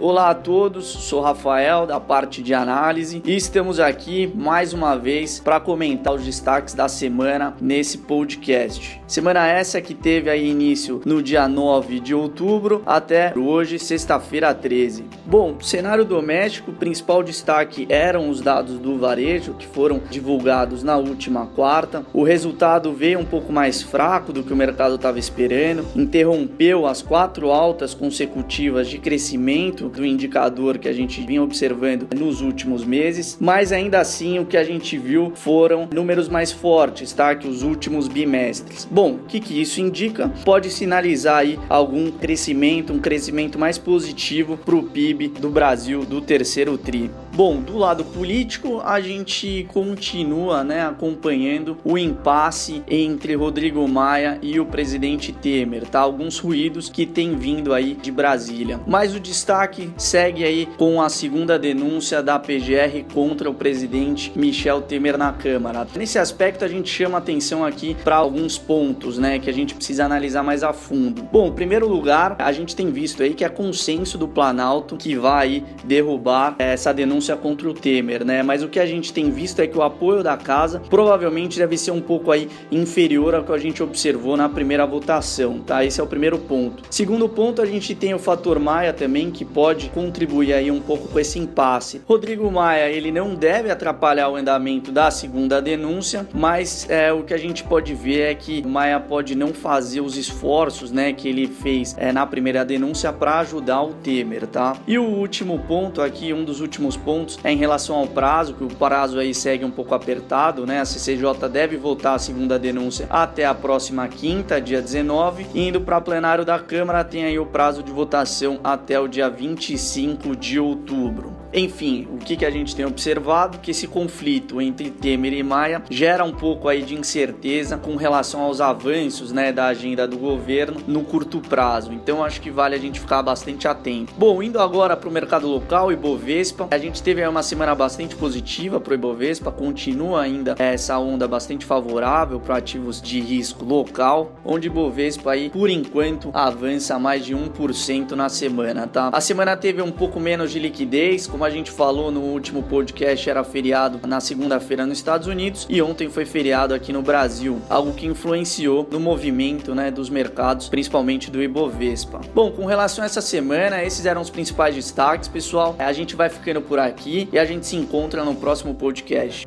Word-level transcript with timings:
Olá 0.00 0.30
a 0.30 0.34
todos, 0.34 0.86
sou 0.86 1.20
Rafael 1.20 1.84
da 1.84 1.98
parte 1.98 2.40
de 2.40 2.54
análise 2.54 3.20
e 3.24 3.34
estamos 3.34 3.80
aqui 3.80 4.32
mais 4.32 4.72
uma 4.72 4.94
vez 4.94 5.40
para 5.40 5.58
comentar 5.58 6.14
os 6.14 6.24
destaques 6.24 6.72
da 6.72 6.88
semana 6.88 7.56
nesse 7.60 7.98
podcast. 7.98 9.00
Semana 9.08 9.48
essa 9.48 9.80
que 9.80 9.94
teve 9.94 10.30
aí 10.30 10.48
início 10.48 11.02
no 11.04 11.20
dia 11.20 11.48
9 11.48 11.98
de 11.98 12.14
outubro 12.14 12.80
até 12.86 13.36
hoje, 13.36 13.76
sexta-feira 13.76 14.54
13. 14.54 15.04
Bom, 15.26 15.56
cenário 15.60 16.04
doméstico, 16.04 16.70
principal 16.70 17.24
destaque 17.24 17.84
eram 17.90 18.30
os 18.30 18.40
dados 18.40 18.78
do 18.78 18.96
varejo 18.98 19.54
que 19.54 19.66
foram 19.66 20.00
divulgados 20.08 20.84
na 20.84 20.96
última 20.96 21.44
quarta. 21.46 22.06
O 22.12 22.22
resultado 22.22 22.92
veio 22.92 23.18
um 23.18 23.24
pouco 23.24 23.52
mais 23.52 23.82
fraco 23.82 24.32
do 24.32 24.44
que 24.44 24.52
o 24.52 24.56
mercado 24.56 24.94
estava 24.94 25.18
esperando, 25.18 25.84
interrompeu 25.96 26.86
as 26.86 27.02
quatro 27.02 27.50
altas 27.50 27.94
consecutivas 27.94 28.88
de 28.88 28.98
crescimento 28.98 29.87
do 29.88 30.04
indicador 30.04 30.78
que 30.78 30.88
a 30.88 30.92
gente 30.92 31.20
vinha 31.20 31.42
observando 31.42 32.08
nos 32.14 32.40
últimos 32.40 32.84
meses, 32.84 33.36
mas 33.40 33.72
ainda 33.72 34.00
assim 34.00 34.38
o 34.38 34.46
que 34.46 34.56
a 34.56 34.64
gente 34.64 34.96
viu 34.96 35.32
foram 35.34 35.88
números 35.92 36.28
mais 36.28 36.52
fortes, 36.52 37.12
tá? 37.12 37.34
Que 37.34 37.48
os 37.48 37.62
últimos 37.62 38.08
bimestres. 38.08 38.86
Bom, 38.90 39.14
o 39.14 39.18
que, 39.26 39.40
que 39.40 39.60
isso 39.60 39.80
indica? 39.80 40.28
Pode 40.44 40.70
sinalizar 40.70 41.38
aí 41.38 41.58
algum 41.68 42.10
crescimento, 42.10 42.92
um 42.92 42.98
crescimento 42.98 43.58
mais 43.58 43.78
positivo 43.78 44.56
para 44.56 44.76
o 44.76 44.82
PIB 44.82 45.28
do 45.28 45.48
Brasil 45.48 46.04
do 46.04 46.20
terceiro 46.20 46.76
tri. 46.76 47.10
Bom, 47.38 47.60
do 47.60 47.78
lado 47.78 48.04
político, 48.04 48.80
a 48.84 49.00
gente 49.00 49.64
continua 49.72 50.64
né, 50.64 50.84
acompanhando 50.84 51.78
o 51.84 51.96
impasse 51.96 52.82
entre 52.88 53.36
Rodrigo 53.36 53.86
Maia 53.86 54.40
e 54.42 54.58
o 54.58 54.66
presidente 54.66 55.32
Temer, 55.32 55.86
tá? 55.86 56.00
Alguns 56.00 56.40
ruídos 56.40 56.88
que 56.88 57.06
têm 57.06 57.36
vindo 57.36 57.72
aí 57.72 57.94
de 57.94 58.10
Brasília. 58.10 58.80
Mas 58.88 59.14
o 59.14 59.20
destaque 59.20 59.88
segue 59.96 60.42
aí 60.42 60.66
com 60.76 61.00
a 61.00 61.08
segunda 61.08 61.56
denúncia 61.56 62.20
da 62.24 62.40
PGR 62.40 63.04
contra 63.14 63.48
o 63.48 63.54
presidente 63.54 64.32
Michel 64.34 64.82
Temer 64.82 65.16
na 65.16 65.32
Câmara. 65.32 65.86
Nesse 65.94 66.18
aspecto 66.18 66.64
a 66.64 66.68
gente 66.68 66.90
chama 66.90 67.18
atenção 67.18 67.64
aqui 67.64 67.96
para 68.02 68.16
alguns 68.16 68.58
pontos, 68.58 69.16
né, 69.16 69.38
que 69.38 69.48
a 69.48 69.54
gente 69.54 69.76
precisa 69.76 70.04
analisar 70.04 70.42
mais 70.42 70.64
a 70.64 70.72
fundo. 70.72 71.22
Bom, 71.30 71.46
em 71.46 71.52
primeiro 71.52 71.86
lugar, 71.86 72.34
a 72.40 72.50
gente 72.50 72.74
tem 72.74 72.90
visto 72.90 73.22
aí 73.22 73.32
que 73.32 73.44
é 73.44 73.48
consenso 73.48 74.18
do 74.18 74.26
Planalto 74.26 74.96
que 74.96 75.14
vai 75.14 75.62
derrubar 75.84 76.56
essa 76.58 76.92
denúncia 76.92 77.27
contra 77.36 77.68
o 77.68 77.74
Temer, 77.74 78.24
né? 78.24 78.42
Mas 78.42 78.62
o 78.62 78.68
que 78.68 78.80
a 78.80 78.86
gente 78.86 79.12
tem 79.12 79.30
visto 79.30 79.60
é 79.60 79.66
que 79.66 79.78
o 79.78 79.82
apoio 79.82 80.22
da 80.22 80.36
casa 80.36 80.82
provavelmente 80.90 81.58
deve 81.58 81.76
ser 81.76 81.92
um 81.92 82.00
pouco 82.00 82.30
aí 82.30 82.48
inferior 82.70 83.34
ao 83.34 83.44
que 83.44 83.52
a 83.52 83.58
gente 83.58 83.82
observou 83.82 84.36
na 84.36 84.48
primeira 84.48 84.86
votação, 84.86 85.60
tá? 85.60 85.84
Esse 85.84 86.00
é 86.00 86.04
o 86.04 86.06
primeiro 86.06 86.38
ponto. 86.38 86.82
Segundo 86.90 87.28
ponto, 87.28 87.62
a 87.62 87.66
gente 87.66 87.94
tem 87.94 88.12
o 88.14 88.18
fator 88.18 88.58
Maia 88.58 88.92
também 88.92 89.30
que 89.30 89.44
pode 89.44 89.78
pode 89.78 89.90
contribuir 89.90 90.54
aí 90.54 90.70
um 90.70 90.80
pouco 90.80 91.08
com 91.08 91.20
esse 91.20 91.38
impasse. 91.38 92.00
Rodrigo 92.08 92.50
Maia, 92.50 92.90
ele 92.90 93.12
não 93.12 93.34
deve 93.34 93.70
atrapalhar 93.70 94.28
o 94.28 94.36
andamento 94.36 94.90
da 94.90 95.10
segunda 95.10 95.60
denúncia, 95.60 96.26
mas 96.32 96.88
é, 96.88 97.12
o 97.12 97.22
que 97.22 97.34
a 97.34 97.38
gente 97.38 97.62
pode 97.64 97.94
ver 97.94 98.30
é 98.30 98.34
que 98.34 98.66
Maia 98.66 98.98
pode 98.98 99.34
não 99.34 99.48
fazer 99.48 100.00
os 100.00 100.16
esforços, 100.16 100.90
né, 100.90 101.12
que 101.12 101.28
ele 101.28 101.46
fez 101.46 101.94
é, 101.98 102.12
na 102.12 102.26
primeira 102.26 102.64
denúncia 102.64 103.12
para 103.12 103.40
ajudar 103.40 103.82
o 103.82 103.92
Temer, 103.92 104.46
tá? 104.46 104.74
E 104.86 104.98
o 104.98 105.04
último 105.04 105.58
ponto 105.60 106.00
aqui, 106.00 106.32
um 106.32 106.44
dos 106.44 106.60
últimos 106.60 106.96
pontos, 106.96 107.17
é 107.44 107.52
em 107.52 107.56
relação 107.56 107.96
ao 107.96 108.06
prazo, 108.06 108.54
que 108.54 108.64
o 108.64 108.68
prazo 108.68 109.18
aí 109.18 109.34
segue 109.34 109.64
um 109.64 109.70
pouco 109.70 109.94
apertado, 109.94 110.66
né? 110.66 110.80
A 110.80 110.84
CCJ 110.84 111.48
deve 111.50 111.76
votar 111.76 112.14
a 112.14 112.18
segunda 112.18 112.58
denúncia 112.58 113.06
até 113.10 113.44
a 113.44 113.54
próxima 113.54 114.06
quinta, 114.08 114.60
dia 114.60 114.80
19, 114.80 115.46
indo 115.54 115.80
para 115.80 116.00
plenário 116.00 116.44
da 116.44 116.58
Câmara 116.58 117.04
tem 117.04 117.24
aí 117.24 117.38
o 117.38 117.46
prazo 117.46 117.82
de 117.82 117.92
votação 117.92 118.60
até 118.62 118.98
o 118.98 119.08
dia 119.08 119.28
20 119.28 119.48
25 119.48 120.36
de 120.36 120.60
outubro. 120.60 121.37
Enfim, 121.52 122.06
o 122.12 122.18
que, 122.18 122.36
que 122.36 122.44
a 122.44 122.50
gente 122.50 122.76
tem 122.76 122.84
observado? 122.84 123.58
Que 123.58 123.70
esse 123.70 123.86
conflito 123.86 124.60
entre 124.60 124.90
Temer 124.90 125.32
e 125.32 125.42
Maia 125.42 125.82
gera 125.90 126.24
um 126.24 126.32
pouco 126.32 126.68
aí 126.68 126.82
de 126.82 126.94
incerteza 126.94 127.76
com 127.76 127.96
relação 127.96 128.40
aos 128.40 128.60
avanços 128.60 129.32
né, 129.32 129.52
da 129.52 129.66
agenda 129.66 130.06
do 130.06 130.18
governo 130.18 130.80
no 130.86 131.02
curto 131.02 131.40
prazo. 131.40 131.92
Então 131.92 132.22
acho 132.22 132.40
que 132.40 132.50
vale 132.50 132.74
a 132.74 132.78
gente 132.78 133.00
ficar 133.00 133.22
bastante 133.22 133.66
atento. 133.66 134.12
Bom, 134.16 134.42
indo 134.42 134.60
agora 134.60 134.96
para 134.96 135.08
o 135.08 135.12
mercado 135.12 135.48
local, 135.48 135.90
Ibovespa, 135.90 136.68
a 136.70 136.78
gente 136.78 137.02
teve 137.02 137.26
uma 137.26 137.42
semana 137.42 137.74
bastante 137.74 138.14
positiva 138.14 138.80
para 138.80 138.92
o 138.92 138.94
Ibovespa, 138.94 139.50
continua 139.50 140.22
ainda 140.22 140.54
essa 140.58 140.98
onda 140.98 141.26
bastante 141.26 141.64
favorável 141.64 142.40
para 142.40 142.56
ativos 142.56 143.00
de 143.00 143.20
risco 143.20 143.64
local, 143.64 144.32
onde 144.44 144.66
Ibovespa 144.66 145.32
aí 145.32 145.50
por 145.50 145.70
enquanto 145.70 146.30
avança 146.32 146.98
mais 146.98 147.24
de 147.24 147.34
1% 147.34 148.12
na 148.12 148.28
semana, 148.28 148.86
tá? 148.86 149.08
A 149.12 149.20
semana 149.20 149.56
teve 149.56 149.80
um 149.80 149.90
pouco 149.90 150.20
menos 150.20 150.50
de 150.50 150.58
liquidez, 150.58 151.26
como 151.38 151.44
a 151.44 151.50
gente 151.50 151.70
falou 151.70 152.10
no 152.10 152.20
último 152.20 152.64
podcast, 152.64 153.30
era 153.30 153.44
feriado 153.44 154.00
na 154.08 154.18
segunda-feira 154.18 154.84
nos 154.84 154.98
Estados 154.98 155.28
Unidos 155.28 155.68
e 155.70 155.80
ontem 155.80 156.10
foi 156.10 156.24
feriado 156.24 156.74
aqui 156.74 156.92
no 156.92 157.00
Brasil, 157.00 157.62
algo 157.70 157.92
que 157.92 158.08
influenciou 158.08 158.84
no 158.90 158.98
movimento 158.98 159.72
né, 159.72 159.88
dos 159.88 160.10
mercados, 160.10 160.68
principalmente 160.68 161.30
do 161.30 161.40
Ibovespa. 161.40 162.22
Bom, 162.34 162.50
com 162.50 162.66
relação 162.66 163.04
a 163.04 163.06
essa 163.06 163.20
semana, 163.20 163.84
esses 163.84 164.04
eram 164.04 164.20
os 164.20 164.30
principais 164.30 164.74
destaques, 164.74 165.28
pessoal. 165.28 165.76
A 165.78 165.92
gente 165.92 166.16
vai 166.16 166.28
ficando 166.28 166.60
por 166.60 166.80
aqui 166.80 167.28
e 167.32 167.38
a 167.38 167.44
gente 167.44 167.64
se 167.68 167.76
encontra 167.76 168.24
no 168.24 168.34
próximo 168.34 168.74
podcast. 168.74 169.46